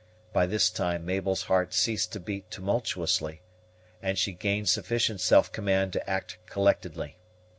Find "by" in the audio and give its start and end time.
0.33-0.47